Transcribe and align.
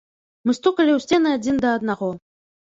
Мы 0.47 0.55
стукалі 0.59 0.91
ў 0.95 0.99
сцены 1.05 1.37
адзін 1.37 1.63
да 1.69 1.77
аднаго. 1.83 2.13